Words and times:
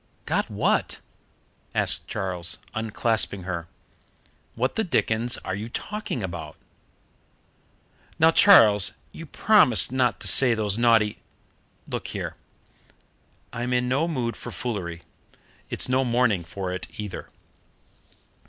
"Got 0.25 0.49
what?" 0.49 0.99
asked 1.75 2.07
Charles, 2.07 2.57
unclasping 2.73 3.43
her. 3.43 3.67
"What 4.55 4.73
the 4.75 4.83
dickens 4.83 5.37
are 5.45 5.53
you 5.53 5.69
talking 5.69 6.23
about?" 6.23 6.55
"Now, 8.17 8.31
Charles, 8.31 8.93
you 9.11 9.27
promised 9.27 9.91
not 9.91 10.19
to 10.21 10.27
say 10.27 10.55
those 10.55 10.75
naughty" 10.79 11.19
"Look 11.87 12.07
here, 12.07 12.35
I'm 13.53 13.73
in 13.73 13.87
no 13.87 14.07
mood 14.07 14.35
for 14.35 14.49
foolery. 14.51 15.03
It's 15.69 15.87
no 15.87 16.03
morning 16.03 16.43
for 16.43 16.73
it 16.73 16.87
either." 16.99 17.29